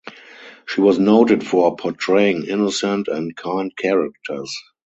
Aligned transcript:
She 0.67 0.81
was 0.81 0.97
noted 0.97 1.45
for 1.45 1.75
portraying 1.75 2.47
innocent 2.47 3.07
and 3.07 3.35
kind 3.35 3.71
characters. 3.77 4.51